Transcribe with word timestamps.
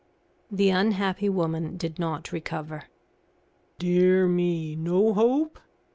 The 0.49 0.71
unhappy 0.71 1.29
woman 1.29 1.77
did 1.77 1.99
not 1.99 2.31
recover. 2.31 2.85
"Dear 3.77 4.25
me! 4.25 4.75
no 4.75 5.13
hope?" 5.13 5.59